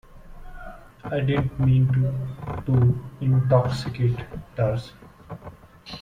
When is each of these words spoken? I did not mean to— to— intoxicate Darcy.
I 1.03 1.19
did 1.19 1.51
not 1.51 1.59
mean 1.59 1.85
to— 1.93 2.63
to— 2.65 2.99
intoxicate 3.21 4.17
Darcy. 4.55 4.93